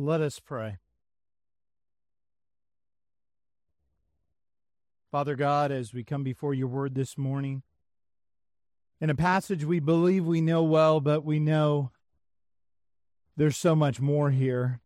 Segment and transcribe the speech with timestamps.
[0.00, 0.76] Let us pray.
[5.10, 7.64] Father God, as we come before your word this morning,
[9.00, 11.90] in a passage we believe we know well, but we know
[13.36, 14.78] there's so much more here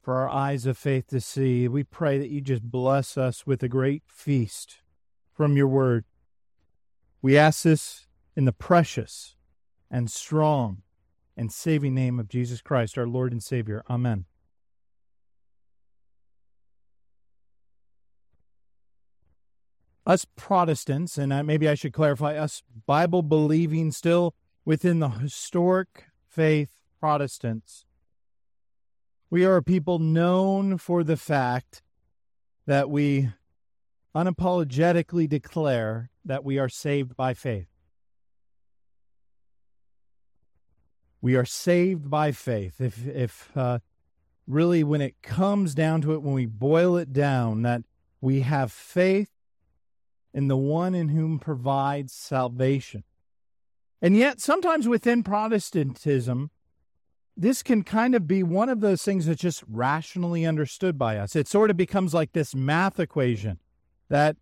[0.00, 1.66] for our eyes of faith to see.
[1.66, 4.82] We pray that you just bless us with a great feast
[5.32, 6.04] from your word.
[7.20, 8.06] We ask this
[8.36, 9.34] in the precious
[9.90, 10.83] and strong
[11.36, 13.82] and saving name of Jesus Christ, our Lord and Savior.
[13.88, 14.26] Amen.
[20.06, 24.34] Us Protestants, and uh, maybe I should clarify, us Bible believing, still
[24.64, 27.86] within the historic faith Protestants,
[29.30, 31.82] we are a people known for the fact
[32.66, 33.30] that we
[34.14, 37.73] unapologetically declare that we are saved by faith.
[41.24, 42.82] We are saved by faith.
[42.82, 43.78] If, if uh,
[44.46, 47.80] really, when it comes down to it, when we boil it down, that
[48.20, 49.30] we have faith
[50.34, 53.04] in the one in whom provides salvation.
[54.02, 56.50] And yet, sometimes within Protestantism,
[57.34, 61.34] this can kind of be one of those things that's just rationally understood by us.
[61.34, 63.60] It sort of becomes like this math equation
[64.10, 64.36] that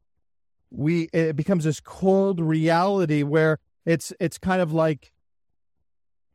[0.68, 5.12] we it becomes this cold reality where it's it's kind of like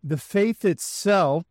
[0.04, 1.46] the faith itself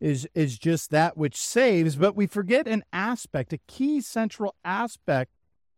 [0.00, 5.30] is is just that which saves but we forget an aspect a key central aspect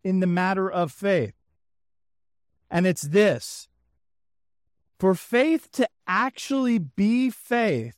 [0.04, 1.34] in the matter of faith.
[2.70, 3.68] And it's this.
[4.98, 7.96] For faith to actually be faith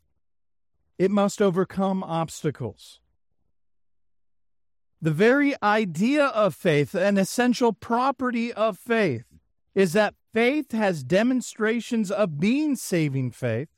[0.98, 3.00] it must overcome obstacles.
[5.02, 9.24] The very idea of faith, an essential property of faith,
[9.74, 13.68] is that faith has demonstrations of being saving faith.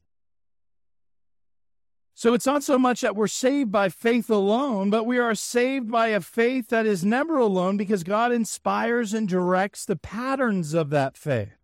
[2.15, 5.91] So it's not so much that we're saved by faith alone, but we are saved
[5.93, 10.89] by a faith that is never alone because God inspires and directs the patterns of
[10.89, 11.59] that faith.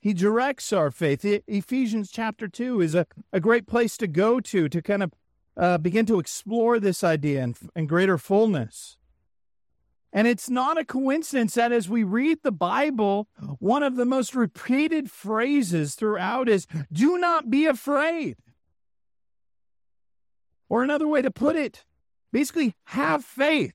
[0.00, 1.24] He directs our faith.
[1.24, 5.12] Ephesians chapter 2 is a, a great place to go to to kind of
[5.56, 8.98] uh, begin to explore this idea in, in greater fullness.
[10.12, 14.34] And it's not a coincidence that as we read the Bible, one of the most
[14.34, 18.36] repeated phrases throughout is do not be afraid.
[20.68, 21.84] Or another way to put it,
[22.32, 23.74] basically have faith.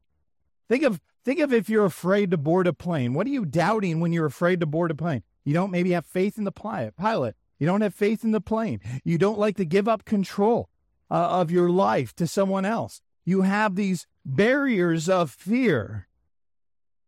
[0.69, 3.13] Think of think of if you're afraid to board a plane.
[3.13, 5.23] What are you doubting when you're afraid to board a plane?
[5.43, 7.35] You don't maybe have faith in the pilot.
[7.59, 8.79] You don't have faith in the plane.
[9.03, 10.69] You don't like to give up control
[11.11, 13.01] uh, of your life to someone else.
[13.23, 16.07] You have these barriers of fear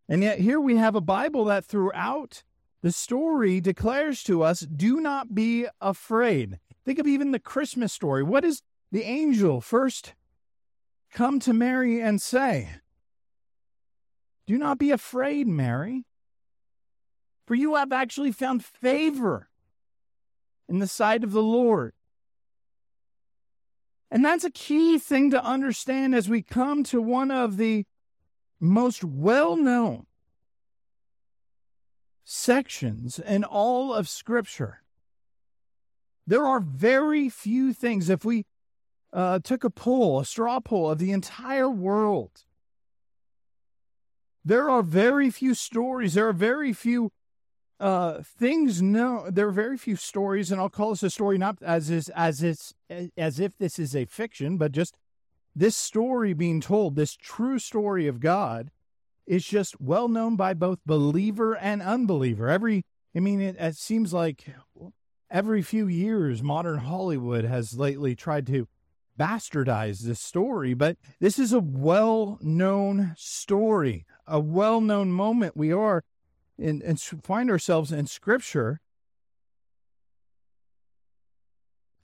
[0.07, 2.43] and yet, here we have a Bible that throughout
[2.81, 6.59] the story declares to us do not be afraid.
[6.85, 8.21] Think of even the Christmas story.
[8.21, 8.61] What does
[8.91, 10.13] the angel first
[11.11, 12.69] come to Mary and say?
[14.45, 16.05] Do not be afraid, Mary,
[17.47, 19.49] for you have actually found favor
[20.69, 21.93] in the sight of the Lord.
[24.11, 27.85] And that's a key thing to understand as we come to one of the
[28.59, 30.05] most well known
[32.23, 34.81] sections in all of Scripture.
[36.27, 38.45] There are very few things, if we
[39.13, 42.43] uh, took a poll, a straw poll of the entire world,
[44.43, 47.11] there are very few stories, there are very few
[47.79, 51.61] uh, things no there are very few stories and i'll call this a story not
[51.61, 52.73] as is as it's
[53.17, 54.95] as if this is a fiction but just
[55.55, 58.71] this story being told, this true story of God,
[59.25, 62.49] is just well known by both believer and unbeliever.
[62.49, 62.83] Every,
[63.15, 64.45] I mean, it, it seems like
[65.31, 68.67] every few years, modern Hollywood has lately tried to
[69.17, 75.55] bastardize this story, but this is a well known story, a well known moment.
[75.55, 76.03] We are
[76.57, 78.79] and find ourselves in Scripture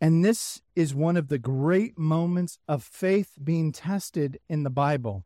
[0.01, 5.24] And this is one of the great moments of faith being tested in the Bible.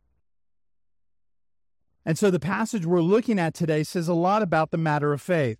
[2.04, 5.22] And so the passage we're looking at today says a lot about the matter of
[5.22, 5.58] faith.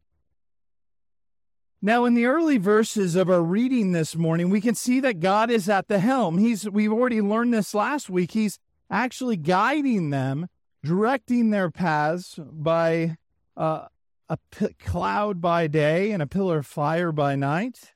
[1.80, 5.50] Now, in the early verses of our reading this morning, we can see that God
[5.50, 6.36] is at the helm.
[6.36, 8.32] He's, we've already learned this last week.
[8.32, 8.58] He's
[8.90, 10.48] actually guiding them,
[10.82, 13.16] directing their paths by
[13.56, 13.86] uh,
[14.28, 17.92] a p- cloud by day and a pillar of fire by night.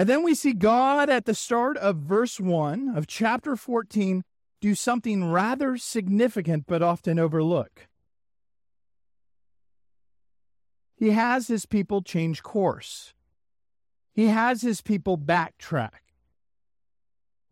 [0.00, 4.24] And then we see God at the start of verse 1 of chapter 14
[4.62, 7.86] do something rather significant but often overlooked.
[10.96, 13.12] He has his people change course.
[14.14, 16.00] He has his people backtrack.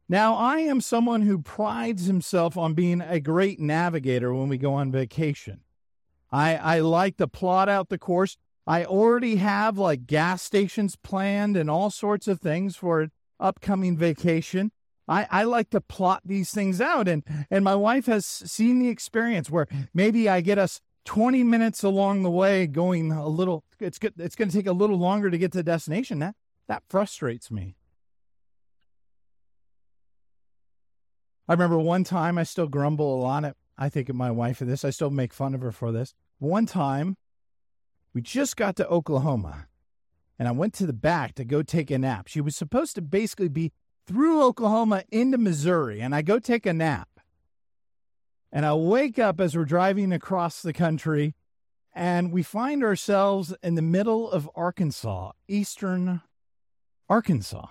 [0.08, 4.72] Now, I am someone who prides himself on being a great navigator when we go
[4.72, 5.60] on vacation.
[6.32, 8.38] I, I like to plot out the course.
[8.68, 13.08] I already have like gas stations planned and all sorts of things for
[13.40, 14.72] upcoming vacation.
[15.08, 18.88] I, I like to plot these things out and and my wife has seen the
[18.88, 23.98] experience where maybe I get us 20 minutes along the way going a little it's
[23.98, 26.34] good it's going to take a little longer to get to the destination that
[26.66, 27.74] that frustrates me
[31.48, 34.58] I remember one time I still grumble a lot at I think of my wife
[34.58, 34.84] for this.
[34.84, 36.12] I still make fun of her for this.
[36.40, 37.16] One time
[38.14, 39.68] we just got to Oklahoma
[40.38, 42.28] and I went to the back to go take a nap.
[42.28, 43.72] She was supposed to basically be
[44.06, 47.08] through Oklahoma into Missouri and I go take a nap.
[48.50, 51.34] And I wake up as we're driving across the country
[51.94, 56.22] and we find ourselves in the middle of Arkansas, eastern
[57.08, 57.66] Arkansas.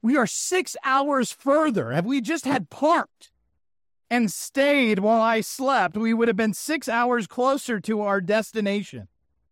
[0.00, 1.90] We are six hours further.
[1.90, 3.32] Have we just had parked
[4.10, 9.08] and stayed while I slept, we would have been six hours closer to our destination.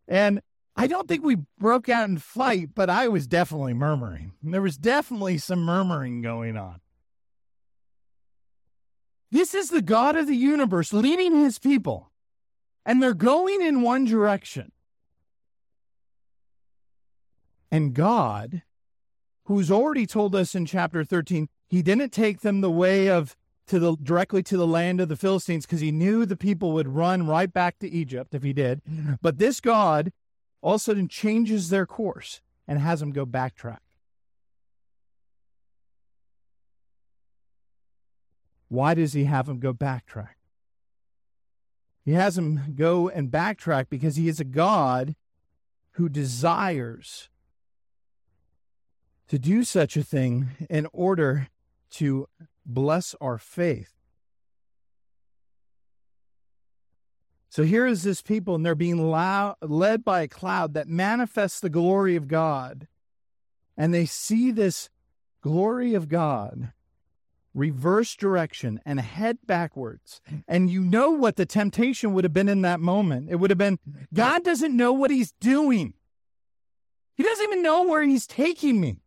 [0.06, 0.40] And
[0.76, 4.32] I don't think we broke out in fight, but I was definitely murmuring.
[4.42, 6.80] There was definitely some murmuring going on.
[9.30, 12.12] This is the God of the universe leading his people,
[12.86, 14.70] and they're going in one direction.
[17.72, 18.62] And God
[19.46, 23.36] who's already told us in chapter 13 he didn't take them the way of
[23.66, 26.88] to the directly to the land of the Philistines because he knew the people would
[26.88, 28.82] run right back to Egypt if he did.
[29.22, 30.12] But this God
[30.60, 33.78] all of a sudden changes their course and has them go backtrack.
[38.68, 40.34] Why does he have them go backtrack?
[42.04, 45.14] He has them go and backtrack because he is a God
[45.92, 47.28] who desires
[49.28, 51.48] to do such a thing in order
[51.90, 52.26] to
[52.66, 53.90] bless our faith.
[57.48, 61.70] So here is this people, and they're being led by a cloud that manifests the
[61.70, 62.88] glory of God.
[63.76, 64.90] And they see this
[65.40, 66.72] glory of God
[67.54, 70.20] reverse direction and head backwards.
[70.48, 73.30] And you know what the temptation would have been in that moment.
[73.30, 73.78] It would have been
[74.12, 75.94] God doesn't know what he's doing,
[77.14, 79.03] he doesn't even know where he's taking me.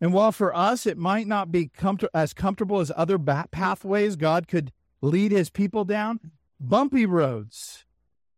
[0.00, 1.70] And while for us it might not be
[2.12, 6.20] as comfortable as other pathways God could lead his people down,
[6.60, 7.84] bumpy roads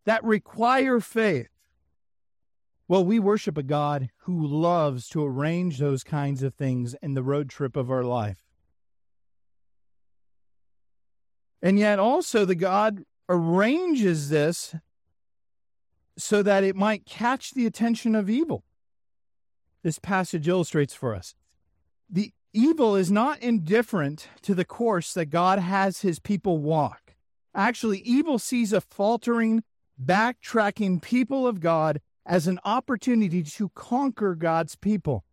[0.05, 1.49] that require faith.
[2.87, 7.23] Well, we worship a God who loves to arrange those kinds of things in the
[7.23, 8.39] road trip of our life.
[11.61, 14.75] And yet, also, the God arranges this
[16.17, 18.65] so that it might catch the attention of evil.
[19.83, 21.35] This passage illustrates for us
[22.09, 27.15] the evil is not indifferent to the course that God has his people walk.
[27.55, 29.63] Actually, evil sees a faltering,
[30.03, 35.25] backtracking people of God as an opportunity to conquer God's people.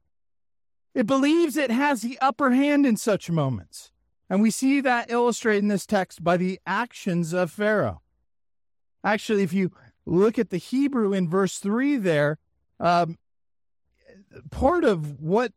[0.94, 3.92] It believes it has the upper hand in such moments.
[4.30, 8.01] And we see that illustrated in this text by the actions of Pharaoh.
[9.04, 9.72] Actually, if you
[10.06, 12.39] look at the Hebrew in verse 3 there,
[12.79, 13.17] um,
[14.50, 15.51] part of what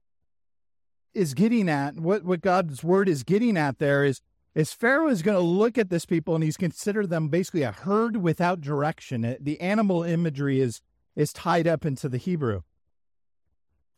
[1.19, 4.21] is getting at, what, what God's word is getting at there is,
[4.55, 7.73] is Pharaoh is going to look at this people and he's considered them basically a
[7.73, 9.37] herd without direction.
[9.41, 10.81] The animal imagery is,
[11.17, 12.63] is tied up into the Hebrew.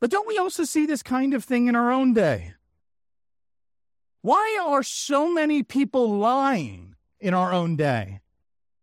[0.00, 2.54] But don't we also see this kind of thing in our own day?
[4.22, 8.20] Why are so many people lying in our own day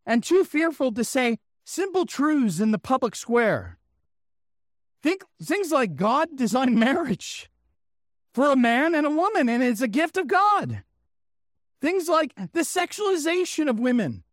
[0.06, 3.80] and too fearful to say simple truths in the public square?
[5.02, 7.50] Think things like God designed marriage
[8.38, 10.84] for a man and a woman, and it's a gift of God.
[11.82, 14.24] Things like the sexualization of women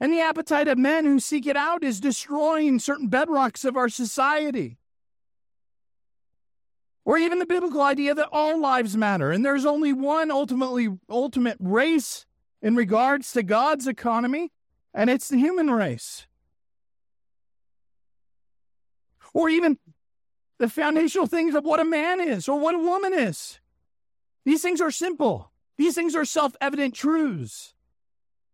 [0.00, 3.90] and the appetite of men who seek it out is destroying certain bedrocks of our
[3.90, 4.78] society.
[7.04, 11.58] Or even the biblical idea that all lives matter and there's only one ultimately ultimate
[11.60, 12.24] race
[12.62, 14.52] in regards to God's economy,
[14.94, 16.26] and it's the human race.
[19.34, 19.76] Or even
[20.58, 23.60] the foundational things of what a man is or what a woman is.
[24.44, 27.74] These things are simple, these things are self evident truths.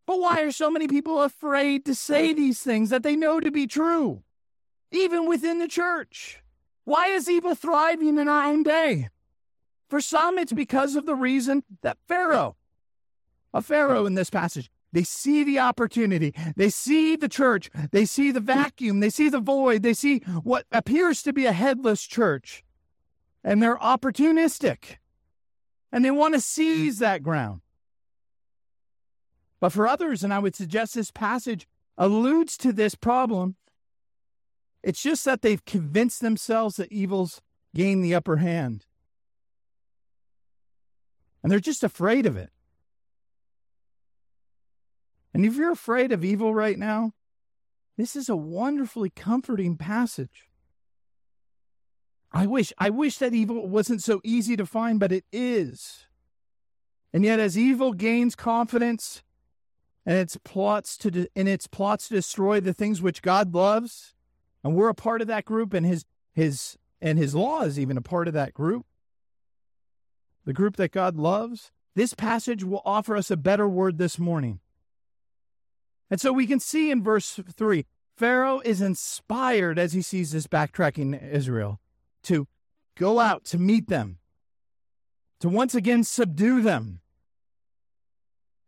[0.07, 3.51] But why are so many people afraid to say these things that they know to
[3.51, 4.23] be true,
[4.91, 6.43] even within the church?
[6.85, 9.09] Why is evil thriving in our own day?
[9.89, 12.57] For some, it's because of the reason that Pharaoh,
[13.53, 16.35] a Pharaoh in this passage, they see the opportunity.
[16.57, 17.71] They see the church.
[17.93, 19.01] They see the vacuum.
[19.01, 19.83] They see the void.
[19.83, 22.65] They see what appears to be a headless church.
[23.43, 24.97] and they're opportunistic
[25.93, 27.61] and they want to seize that ground.
[29.61, 31.67] But for others, and I would suggest this passage
[31.99, 33.57] alludes to this problem,
[34.83, 37.43] it's just that they've convinced themselves that evil's
[37.75, 38.87] gained the upper hand.
[41.43, 42.51] And they're just afraid of it.
[45.33, 47.13] And if you're afraid of evil right now,
[47.97, 50.49] this is a wonderfully comforting passage.
[52.33, 56.07] I wish I wish that evil wasn't so easy to find, but it is.
[57.13, 59.23] And yet as evil gains confidence
[60.07, 64.15] and its plots to de- in its plots to destroy the things which God loves,
[64.63, 67.97] and we're a part of that group and his his and his law is even
[67.97, 68.87] a part of that group.
[70.45, 71.73] The group that God loves.
[71.95, 74.61] This passage will offer us a better word this morning.
[76.11, 77.87] And so we can see in verse 3
[78.17, 81.81] Pharaoh is inspired as he sees this backtracking Israel
[82.25, 82.47] to
[82.97, 84.19] go out to meet them,
[85.41, 87.01] to once again subdue them.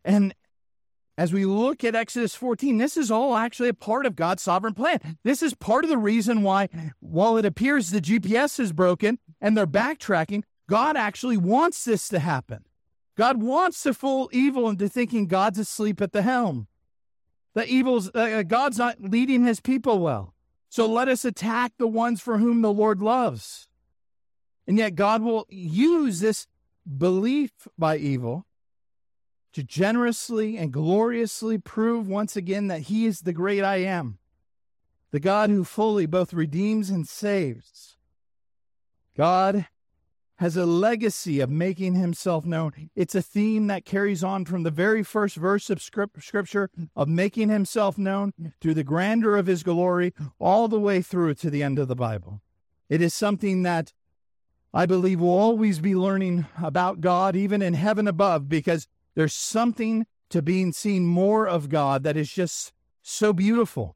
[0.04, 0.34] And
[1.18, 4.72] as we look at Exodus 14, this is all actually a part of God's sovereign
[4.72, 4.98] plan.
[5.22, 6.70] This is part of the reason why,
[7.00, 12.18] while it appears the GPS is broken and they're backtracking, God actually wants this to
[12.18, 12.64] happen.
[13.18, 16.68] God wants to fool evil into thinking God's asleep at the helm.
[17.54, 20.34] That evil's uh, God's not leading his people well.
[20.68, 23.68] So let us attack the ones for whom the Lord loves.
[24.66, 26.46] And yet God will use this
[26.86, 28.46] belief by evil
[29.52, 34.18] to generously and gloriously prove once again that he is the great I am,
[35.10, 37.96] the God who fully both redeems and saves.
[39.16, 39.66] God
[40.42, 42.72] has a legacy of making himself known.
[42.96, 47.48] It's a theme that carries on from the very first verse of scripture of making
[47.48, 51.78] himself known through the grandeur of his glory all the way through to the end
[51.78, 52.40] of the Bible.
[52.88, 53.92] It is something that
[54.74, 60.08] I believe we'll always be learning about God, even in heaven above, because there's something
[60.30, 63.94] to being seen more of God that is just so beautiful.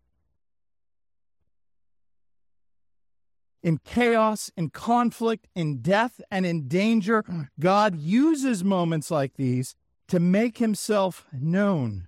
[3.66, 7.24] In chaos, in conflict, in death, and in danger,
[7.58, 9.74] God uses moments like these
[10.06, 12.06] to make himself known.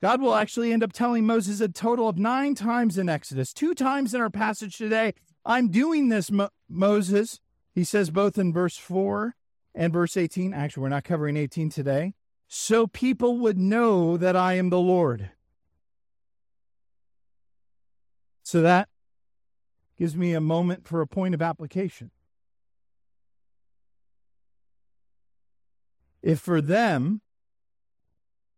[0.00, 3.74] God will actually end up telling Moses a total of nine times in Exodus, two
[3.74, 5.14] times in our passage today.
[5.44, 7.40] I'm doing this, Mo- Moses.
[7.74, 9.34] He says both in verse 4
[9.74, 10.54] and verse 18.
[10.54, 12.14] Actually, we're not covering 18 today.
[12.46, 15.30] So people would know that I am the Lord.
[18.44, 18.88] So that
[19.98, 22.10] gives me a moment for a point of application.
[26.22, 27.20] If for them,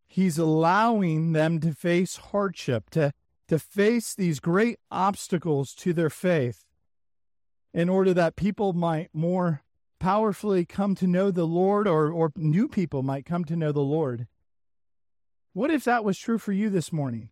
[0.06, 3.12] he's allowing them to face hardship, to,
[3.48, 6.64] to face these great obstacles to their faith,
[7.72, 9.62] in order that people might more
[9.98, 13.80] powerfully come to know the Lord, or, or new people might come to know the
[13.80, 14.28] Lord.
[15.54, 17.30] What if that was true for you this morning?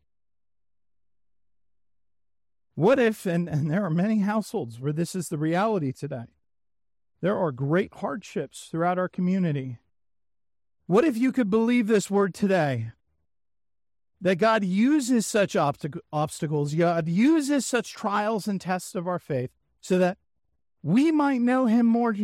[2.74, 6.24] What if, and, and there are many households where this is the reality today,
[7.20, 9.78] there are great hardships throughout our community.
[10.86, 12.92] What if you could believe this word today?
[14.20, 19.50] That God uses such obstac- obstacles, God uses such trials and tests of our faith
[19.80, 20.18] so that
[20.82, 22.16] we might know Him more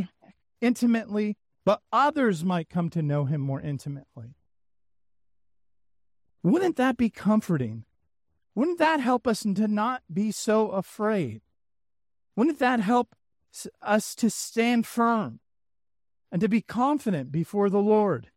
[0.61, 4.35] intimately, but others might come to know Him more intimately.
[6.43, 7.85] Wouldn't that be comforting?
[8.55, 11.43] Wouldn't that help us to not be so afraid?
[12.37, 13.15] Wouldn't that help
[13.83, 15.41] us to stand firm
[16.31, 18.31] and to be confident before the Lord?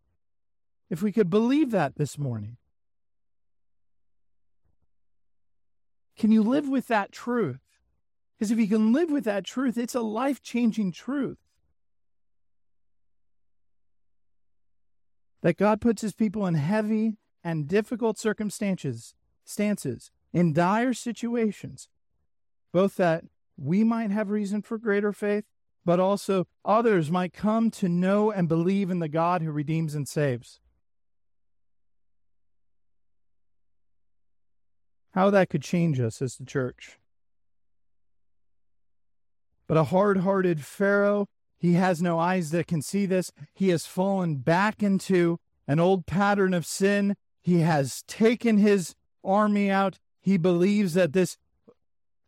[0.90, 2.58] If we could believe that this morning.
[6.18, 7.62] Can you live with that truth?
[8.38, 11.38] Because if you can live with that truth, it's a life changing truth.
[15.42, 19.16] That God puts his people in heavy and difficult circumstances
[19.52, 21.90] stances in dire situations,
[22.72, 23.26] both that
[23.58, 25.46] we might have reason for greater faith,
[25.86, 30.08] but also others might come to know and believe in the God who redeems and
[30.08, 30.60] saves.
[35.14, 36.98] How that could change us as the church.
[39.68, 41.28] But a hard hearted Pharaoh,
[41.58, 43.32] he has no eyes that can see this.
[43.54, 47.16] He has fallen back into an old pattern of sin.
[47.42, 50.00] He has taken his army out.
[50.22, 51.38] He believes that this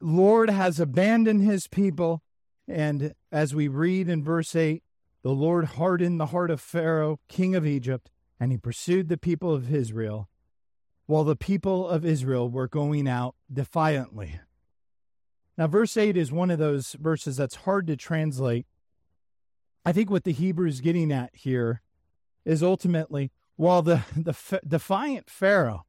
[0.01, 2.21] Lord has abandoned his people.
[2.67, 4.83] And as we read in verse 8,
[5.21, 9.53] the Lord hardened the heart of Pharaoh, king of Egypt, and he pursued the people
[9.53, 10.29] of Israel,
[11.05, 14.39] while the people of Israel were going out defiantly.
[15.57, 18.65] Now, verse 8 is one of those verses that's hard to translate
[19.85, 21.81] I think what the Hebrew is getting at here
[22.45, 25.85] is ultimately while the, the defiant Pharaoh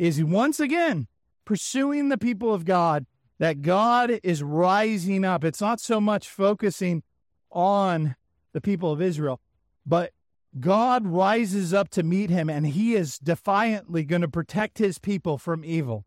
[0.00, 1.06] is once again
[1.44, 3.04] pursuing the people of God,
[3.38, 5.44] that God is rising up.
[5.44, 7.02] It's not so much focusing
[7.50, 8.16] on
[8.54, 9.40] the people of Israel,
[9.84, 10.12] but
[10.58, 15.36] God rises up to meet him, and he is defiantly going to protect his people
[15.36, 16.06] from evil.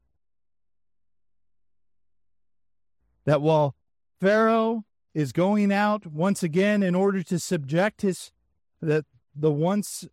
[3.25, 3.75] That while
[4.19, 8.31] Pharaoh is going out once again in order to subject his
[8.81, 10.07] the the once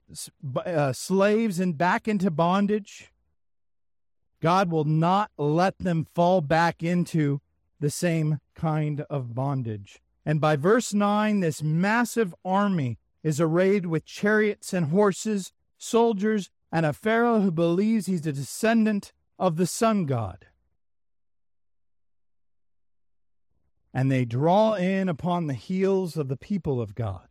[0.66, 3.10] uh, slaves and back into bondage,
[4.40, 7.40] God will not let them fall back into
[7.78, 10.00] the same kind of bondage.
[10.24, 16.86] And by verse 9, this massive army is arrayed with chariots and horses, soldiers, and
[16.86, 20.46] a Pharaoh who believes he's a descendant of the sun god.
[23.92, 27.26] And they draw in upon the heels of the people of God.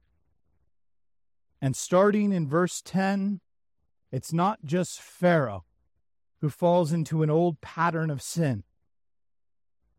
[1.61, 3.39] And starting in verse 10,
[4.11, 5.65] it's not just Pharaoh
[6.41, 8.63] who falls into an old pattern of sin.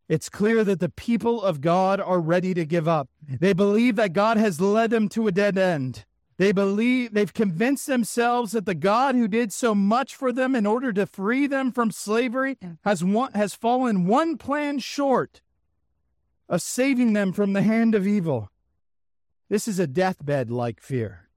[0.08, 3.08] It's clear that the people of God are ready to give up.
[3.22, 6.04] They believe that God has led them to a dead end.
[6.36, 10.66] They believe they've convinced themselves that the God who did so much for them in
[10.66, 15.42] order to free them from slavery has one, has fallen one plan short
[16.48, 18.50] of saving them from the hand of evil.
[19.48, 21.28] This is a deathbed like fear.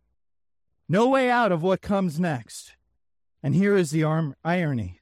[0.90, 2.76] No way out of what comes next.
[3.44, 5.02] And here is the arm- irony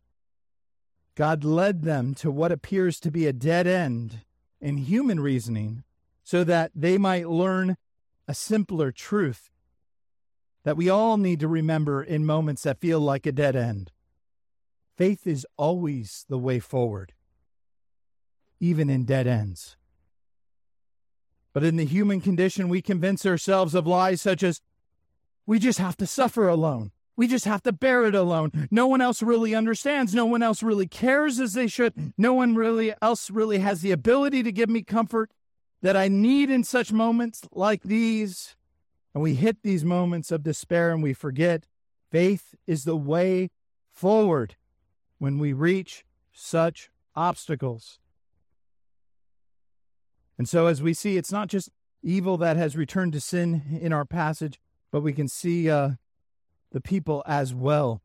[1.15, 4.21] God led them to what appears to be a dead end
[4.59, 5.83] in human reasoning
[6.23, 7.77] so that they might learn
[8.27, 9.51] a simpler truth
[10.63, 13.91] that we all need to remember in moments that feel like a dead end.
[14.97, 17.13] Faith is always the way forward,
[18.59, 19.75] even in dead ends.
[21.53, 24.61] But in the human condition, we convince ourselves of lies such as,
[25.45, 26.91] we just have to suffer alone.
[27.21, 28.67] We just have to bear it alone.
[28.71, 30.15] No one else really understands.
[30.15, 31.93] No one else really cares as they should.
[32.17, 35.29] No one really else really has the ability to give me comfort
[35.83, 38.55] that I need in such moments like these.
[39.13, 41.67] And we hit these moments of despair and we forget
[42.09, 43.51] faith is the way
[43.91, 44.55] forward
[45.19, 46.03] when we reach
[46.33, 47.99] such obstacles.
[50.39, 51.69] And so, as we see, it's not just
[52.01, 54.59] evil that has returned to sin in our passage,
[54.91, 55.91] but we can see uh,
[56.71, 58.01] the people as well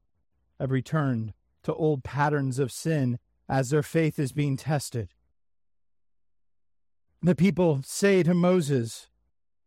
[0.58, 5.10] have returned to old patterns of sin as their faith is being tested.
[7.22, 9.08] The people say to Moses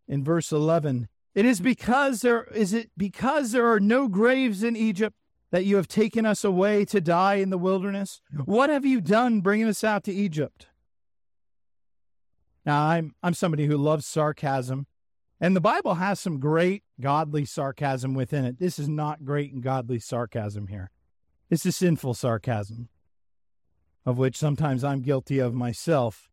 [0.07, 4.75] in verse 11, It is because there is it because there are no graves in
[4.75, 5.15] Egypt
[5.51, 8.21] that you have taken us away to die in the wilderness?
[8.45, 10.67] What have you done bringing us out to Egypt?
[12.65, 14.85] Now, I'm, I'm somebody who loves sarcasm,
[15.41, 18.60] and the Bible has some great godly sarcasm within it.
[18.60, 20.91] This is not great and godly sarcasm here.
[21.49, 22.89] This is sinful sarcasm,
[24.06, 26.30] of which sometimes I'm guilty of myself.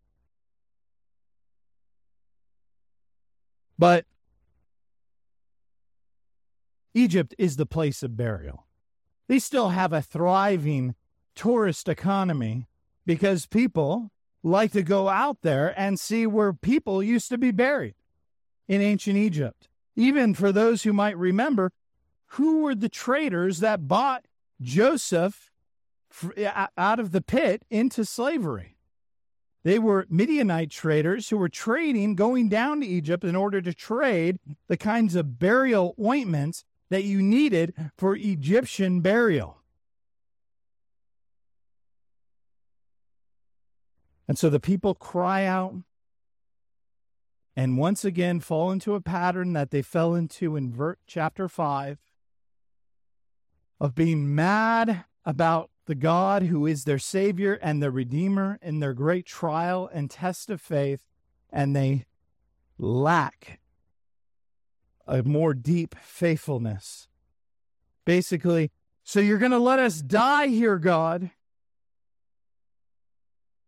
[3.78, 4.06] But
[6.94, 8.66] Egypt is the place of burial.
[9.28, 10.94] They still have a thriving
[11.34, 12.66] tourist economy
[13.04, 14.10] because people
[14.42, 17.94] like to go out there and see where people used to be buried
[18.68, 19.68] in ancient Egypt.
[19.94, 21.72] Even for those who might remember,
[22.30, 24.26] who were the traders that bought
[24.60, 25.50] Joseph
[26.76, 28.76] out of the pit into slavery?
[29.62, 34.38] They were Midianite traders who were trading, going down to Egypt in order to trade
[34.68, 39.58] the kinds of burial ointments that you needed for Egyptian burial.
[44.28, 45.74] And so the people cry out
[47.56, 51.98] and once again fall into a pattern that they fell into in chapter 5
[53.80, 58.92] of being mad about the God who is their Savior and their Redeemer in their
[58.92, 61.00] great trial and test of faith,
[61.50, 62.04] and they
[62.78, 63.60] lack
[65.06, 67.08] a more deep faithfulness.
[68.04, 68.70] Basically,
[69.02, 71.30] so you're going to let us die here, God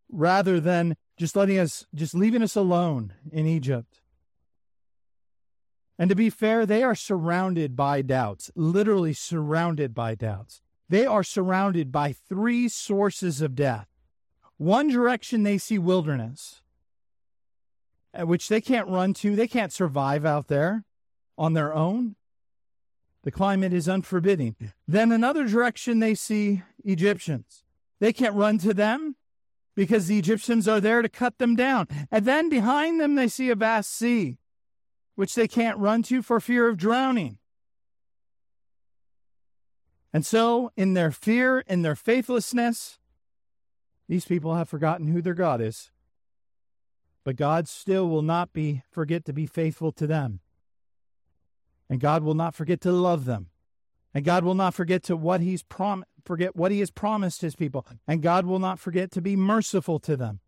[0.09, 3.99] rather than just letting us, just leaving us alone in Egypt.
[5.99, 10.61] And to be fair, they are surrounded by doubts, literally surrounded by doubts.
[10.87, 13.87] They are surrounded by three sources of death.
[14.55, 16.61] One direction they see wilderness,
[18.17, 20.85] which they can't run to, they can't survive out there
[21.37, 22.15] on their own.
[23.23, 24.55] The climate is unforbidding.
[24.87, 27.65] Then another direction they see Egyptians.
[27.99, 29.17] They can't run to them
[29.79, 31.87] because the Egyptians are there to cut them down.
[32.11, 34.37] And then behind them, they see a vast sea,
[35.15, 37.37] which they can't run to for fear of drowning.
[40.11, 42.99] And so, in their fear, in their faithlessness,
[44.09, 45.91] these people have forgotten who their God is.
[47.23, 50.41] But God still will not be forget to be faithful to them.
[51.89, 53.47] And God will not forget to love them.
[54.13, 57.55] And God will not forget to what he's prom- forget what he has promised his
[57.55, 57.87] people.
[58.07, 60.41] And God will not forget to be merciful to them.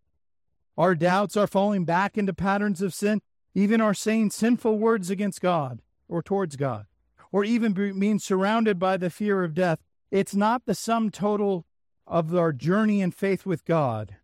[0.78, 3.20] Our doubts are falling back into patterns of sin,
[3.52, 6.86] even our saying sinful words against God or towards God,
[7.32, 9.80] or even being surrounded by the fear of death.
[10.12, 11.66] It's not the sum total
[12.06, 14.18] of our journey in faith with God.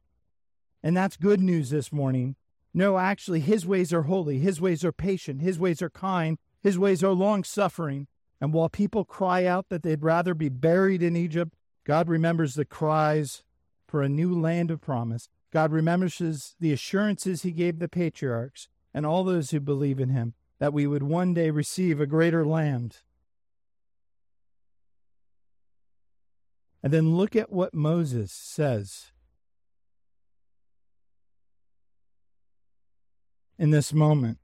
[0.81, 2.37] And that's good news this morning.
[2.73, 6.79] No, actually, his ways are holy, his ways are patient, his ways are kind, his
[6.79, 8.07] ways are long suffering.
[8.41, 12.65] And while people cry out that they'd rather be buried in Egypt, God remembers the
[12.65, 13.43] cries
[13.87, 15.29] for a new land of promise.
[15.53, 20.35] God remembers the assurances he gave the patriarchs and all those who believe in him
[20.59, 22.99] that we would one day receive a greater land.
[26.83, 29.13] And then look at what Moses says
[33.59, 34.39] in this moment.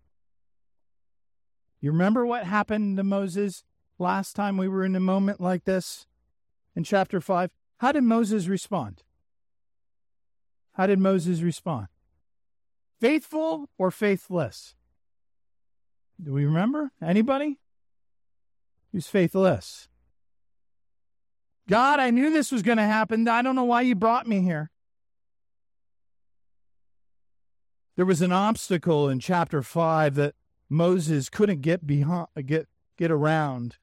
[1.80, 3.62] You remember what happened to Moses
[3.98, 6.06] last time we were in a moment like this
[6.74, 7.50] in chapter 5?
[7.78, 9.02] How did Moses respond?
[10.74, 11.88] How did Moses respond?
[13.00, 14.74] Faithful or faithless?
[16.22, 16.92] Do we remember?
[17.02, 17.58] Anybody?
[18.92, 19.88] He's faithless.
[21.68, 23.26] God, I knew this was going to happen.
[23.26, 24.70] I don't know why you brought me here.
[27.96, 30.34] There was an obstacle in chapter 5 that
[30.68, 33.76] Moses couldn't get behind, get get around.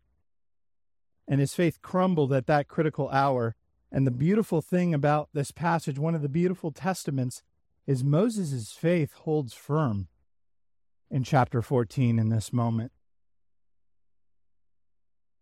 [1.31, 3.55] And his faith crumbled at that critical hour.
[3.89, 7.41] And the beautiful thing about this passage, one of the beautiful testaments,
[7.87, 10.09] is Moses' faith holds firm
[11.09, 12.91] in chapter 14 in this moment.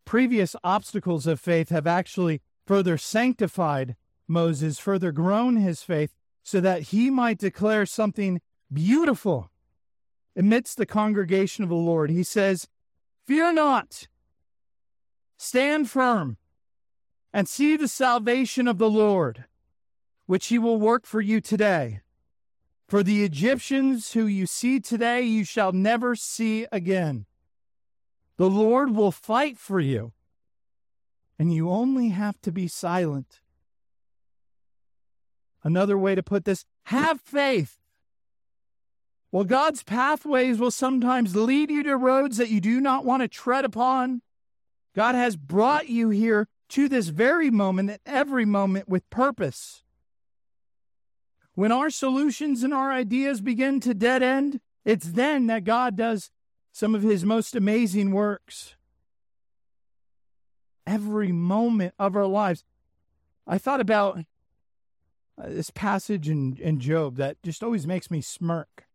[0.05, 3.95] Previous obstacles of faith have actually further sanctified
[4.27, 9.49] Moses, further grown his faith, so that he might declare something beautiful
[10.35, 12.11] amidst the congregation of the Lord.
[12.11, 12.67] He says,
[13.25, 14.07] Fear not,
[15.39, 16.37] stand firm,
[17.33, 19.45] and see the salvation of the Lord,
[20.25, 22.01] which he will work for you today.
[22.87, 27.25] For the Egyptians who you see today, you shall never see again.
[28.37, 30.11] The Lord will fight for you,
[31.37, 33.39] and you only have to be silent.
[35.63, 37.79] Another way to put this have faith
[39.31, 43.27] well, God's pathways will sometimes lead you to roads that you do not want to
[43.27, 44.21] tread upon.
[44.95, 49.83] God has brought you here to this very moment at every moment with purpose.
[51.55, 56.31] When our solutions and our ideas begin to dead end, it's then that God does
[56.71, 58.75] some of his most amazing works.
[60.87, 62.63] Every moment of our lives.
[63.45, 64.19] I thought about
[65.37, 68.85] uh, this passage in, in Job that just always makes me smirk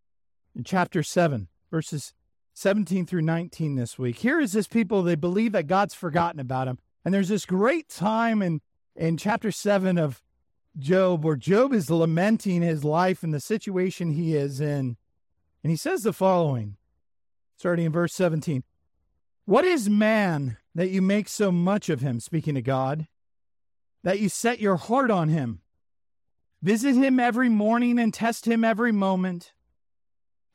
[0.55, 2.15] in chapter 7, verses
[2.55, 4.19] 17 through 19 this week.
[4.19, 6.79] Here is this people, they believe that God's forgotten about them.
[7.05, 8.61] And there's this great time in,
[8.95, 10.23] in chapter 7 of
[10.79, 14.97] Job where Job is lamenting his life and the situation he is in.
[15.62, 16.77] And he says the following,
[17.57, 18.62] starting in verse 17
[19.45, 23.09] What is man that you make so much of him, speaking to God,
[24.05, 25.61] that you set your heart on him?
[26.62, 29.53] Visit him every morning and test him every moment.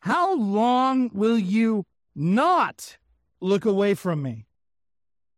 [0.02, 1.86] How long will you
[2.16, 2.98] not
[3.42, 4.48] look away from me,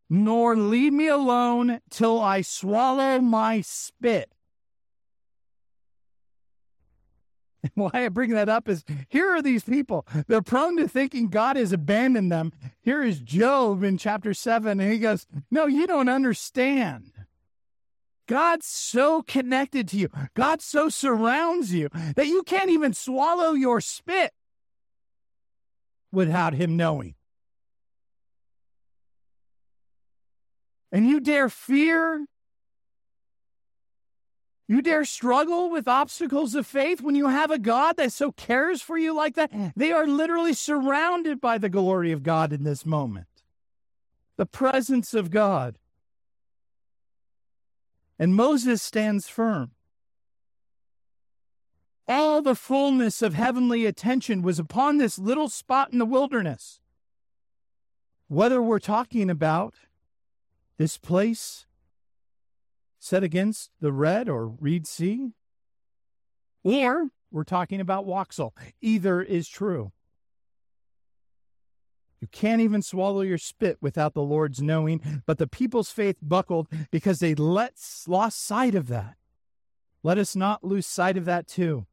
[0.08, 4.32] nor leave me alone till I swallow my spit?
[7.62, 10.06] And why I bring that up is here are these people.
[10.26, 12.52] They're prone to thinking God has abandoned them.
[12.80, 17.12] Here is Job in chapter 7, and he goes, No, you don't understand.
[18.26, 23.80] God's so connected to you, God so surrounds you that you can't even swallow your
[23.80, 24.32] spit
[26.12, 27.14] without him knowing.
[30.92, 32.26] And you dare fear?
[34.68, 38.80] You dare struggle with obstacles of faith when you have a God that so cares
[38.80, 39.50] for you like that?
[39.74, 43.26] They are literally surrounded by the glory of God in this moment,
[44.36, 45.78] the presence of God.
[48.18, 49.72] And Moses stands firm.
[52.08, 56.80] All the fullness of heavenly attention was upon this little spot in the wilderness.
[58.28, 59.74] Whether we're talking about
[60.78, 61.66] this place
[62.98, 65.32] set against the Red or Reed Sea,
[66.64, 69.92] or we're talking about Waxhaw, either is true.
[72.20, 75.22] You can't even swallow your spit without the Lord's knowing.
[75.26, 77.74] But the people's faith buckled because they let,
[78.06, 79.16] lost sight of that.
[80.04, 81.86] Let us not lose sight of that too.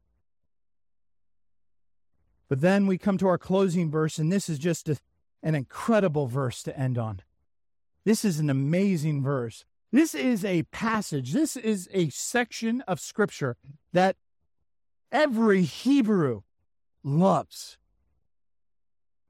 [2.50, 4.98] But then we come to our closing verse, and this is just a,
[5.40, 7.22] an incredible verse to end on.
[8.04, 9.64] This is an amazing verse.
[9.92, 13.56] This is a passage, this is a section of scripture
[13.92, 14.16] that
[15.12, 16.42] every Hebrew
[17.04, 17.78] loves.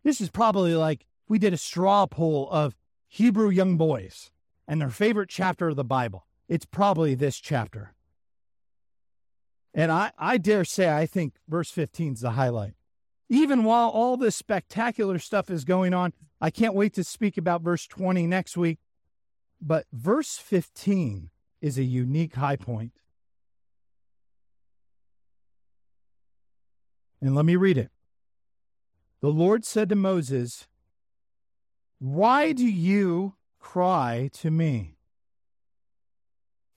[0.03, 2.75] This is probably like we did a straw poll of
[3.07, 4.31] Hebrew young boys
[4.67, 6.27] and their favorite chapter of the Bible.
[6.49, 7.93] It's probably this chapter.
[9.75, 12.75] And I, I dare say, I think verse 15 is the highlight
[13.31, 17.63] even while all this spectacular stuff is going on, I can't wait to speak about
[17.63, 18.81] verse 20 next week.
[19.63, 22.93] But verse 15 is a unique high point.
[27.23, 27.91] And let me read it.
[29.21, 30.67] The Lord said to Moses,
[32.01, 34.97] Why do you cry to me?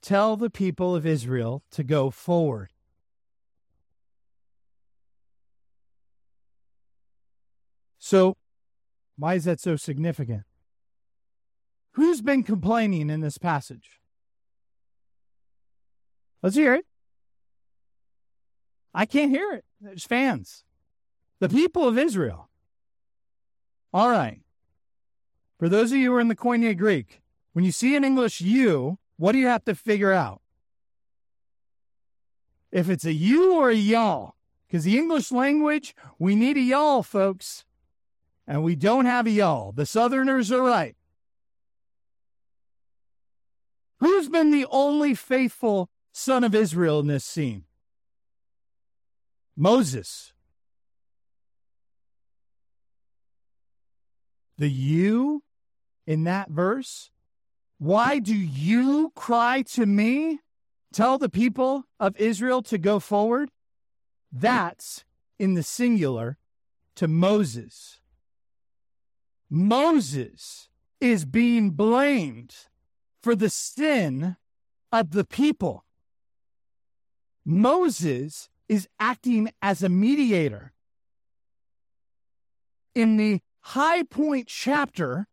[0.02, 2.73] Tell the people of Israel to go forward.
[8.04, 8.36] So,
[9.16, 10.42] why is that so significant?
[11.92, 13.98] Who's been complaining in this passage?
[16.42, 16.84] Let's hear it.
[18.92, 19.64] I can't hear it.
[19.80, 20.64] There's fans.
[21.40, 22.50] The people of Israel.
[23.94, 24.42] All right.
[25.58, 27.22] For those of you who are in the Koine Greek,
[27.54, 30.42] when you see an English you, what do you have to figure out?
[32.70, 34.34] If it's a you or a y'all,
[34.66, 37.64] because the English language, we need a y'all, folks
[38.46, 39.72] and we don't have y'all.
[39.72, 40.96] The Southerners are right.
[44.00, 47.64] Who's been the only faithful son of Israel in this scene?
[49.56, 50.32] Moses.
[54.58, 55.42] The you
[56.06, 57.10] in that verse.
[57.78, 60.40] Why do you cry to me?
[60.92, 63.50] Tell the people of Israel to go forward.
[64.30, 65.04] That's
[65.38, 66.38] in the singular
[66.96, 68.00] to Moses.
[69.54, 70.68] Moses
[71.00, 72.56] is being blamed
[73.22, 74.34] for the sin
[74.90, 75.84] of the people.
[77.44, 80.72] Moses is acting as a mediator.
[82.96, 85.28] In the high point chapter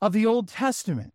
[0.00, 1.14] of the Old Testament.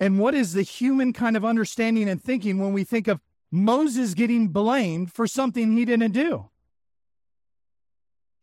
[0.00, 3.20] And what is the human kind of understanding and thinking when we think of
[3.52, 6.50] Moses getting blamed for something he didn't do?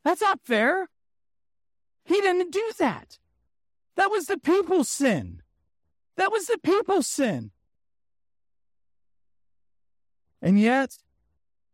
[0.06, 0.88] That's not fair.
[2.06, 3.20] He didn't do that.
[3.96, 5.42] That was the people's sin.
[6.18, 7.52] That was the people's sin.
[10.42, 10.98] And yet,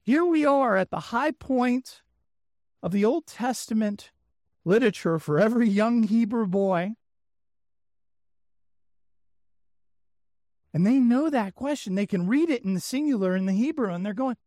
[0.04, 2.02] here we are at the high point
[2.84, 4.12] of the Old Testament
[4.64, 6.94] literature for every young Hebrew boy.
[10.74, 11.96] And they know that question.
[11.96, 14.38] They can read it in the singular in the Hebrew, and they're going,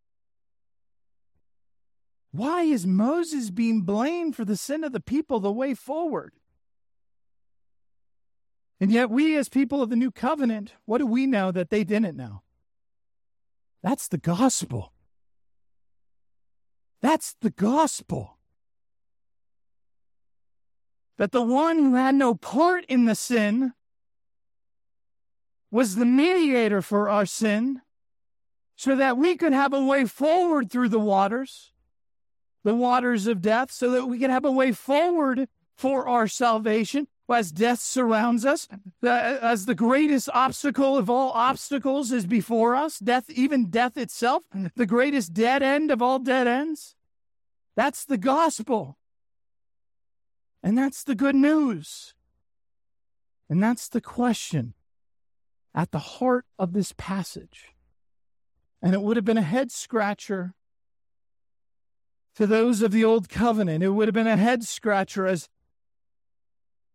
[2.33, 6.33] why is Moses being blamed for the sin of the people the way forward?
[8.81, 11.85] And yet, we as people of the new covenant, what do we know that they
[11.85, 12.42] didn't know?
[13.83, 14.92] That's the gospel.
[17.03, 18.38] That's the gospel.
[21.18, 23.75] That the one who had no part in the sin
[25.71, 27.83] was the mediator for our sin
[28.75, 31.73] so that we could have a way forward through the waters
[32.64, 37.09] the waters of death so that we can have a way forward for our salvation
[37.33, 38.68] as death surrounds us,
[39.03, 44.44] as the greatest obstacle of all obstacles is before us, death, even death itself,
[44.77, 46.94] the greatest dead end of all dead ends.
[47.75, 48.98] That's the gospel.
[50.62, 52.14] And that's the good news.
[53.48, 54.75] And that's the question
[55.75, 57.75] at the heart of this passage.
[58.83, 60.55] And it would have been a head scratcher
[62.37, 65.49] to those of the old covenant, it would have been a head scratcher as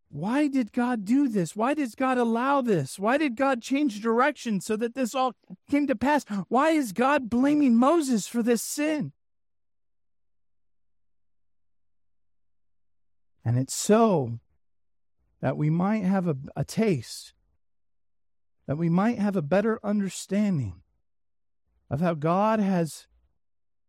[0.10, 1.56] why did God do this?
[1.56, 2.98] Why did God allow this?
[2.98, 5.36] Why did God change direction so that this all
[5.70, 6.24] came to pass?
[6.48, 9.12] Why is God blaming Moses for this sin?
[13.44, 14.40] And it's so
[15.42, 17.34] that we might have a, a taste,
[18.66, 20.82] that we might have a better understanding
[21.90, 23.08] of how God has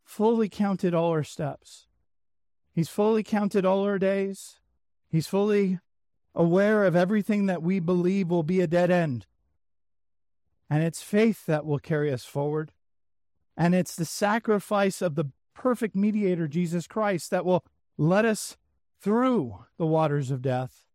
[0.09, 1.85] fully counted all our steps.
[2.73, 4.55] He's fully counted all our days.
[5.07, 5.79] He's fully
[6.33, 9.27] aware of everything that we believe will be a dead end.
[10.67, 12.71] And it's faith that will carry us forward.
[13.55, 17.63] And it's the sacrifice of the perfect mediator, Jesus Christ, that will
[17.95, 18.57] let us
[18.99, 20.87] through the waters of death.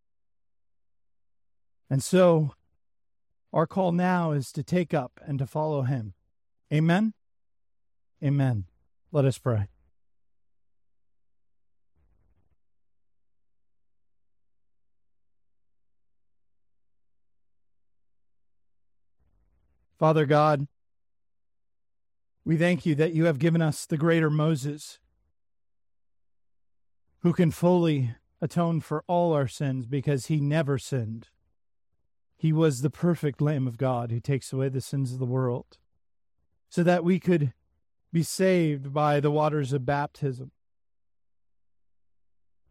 [1.88, 2.54] And so,
[3.52, 6.14] our call now is to take up and to follow him.
[6.72, 7.14] Amen.
[8.20, 8.64] Amen.
[9.14, 9.68] Let us pray.
[20.00, 20.66] Father God,
[22.44, 24.98] we thank you that you have given us the greater Moses
[27.20, 31.28] who can fully atone for all our sins because he never sinned.
[32.36, 35.78] He was the perfect Lamb of God who takes away the sins of the world
[36.68, 37.52] so that we could
[38.14, 40.52] be saved by the waters of baptism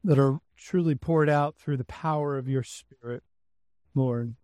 [0.01, 3.23] that are truly poured out through the power of your Spirit,
[3.93, 4.35] Lord.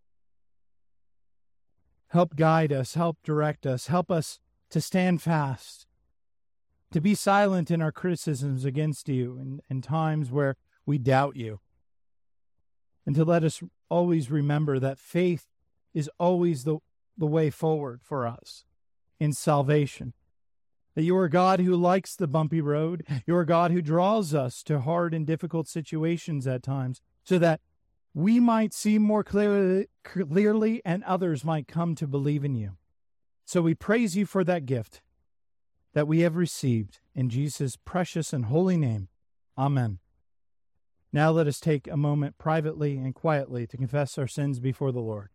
[2.10, 5.88] Help guide us, help direct us, help us to stand fast,
[6.92, 11.62] to be silent in our criticisms against you in, in times where we doubt you,
[13.06, 15.48] and to let us always remember that faith
[15.94, 16.80] is always the,
[17.18, 18.66] the way forward for us
[19.18, 20.12] in salvation.
[20.96, 23.06] That you are God who likes the bumpy road.
[23.26, 27.62] You are God who draws us to hard and difficult situations at times so that
[28.14, 32.78] we might see more clearly, clearly and others might come to believe in you.
[33.46, 35.02] So we praise you for that gift
[35.94, 39.08] that we have received in Jesus' precious and holy name.
[39.58, 40.00] Amen.
[41.12, 45.00] Now let us take a moment privately and quietly to confess our sins before the
[45.00, 45.30] Lord.